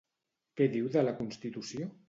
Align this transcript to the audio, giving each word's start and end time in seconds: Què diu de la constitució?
Què 0.61 0.67
diu 0.77 0.89
de 0.97 1.05
la 1.05 1.15
constitució? 1.21 1.93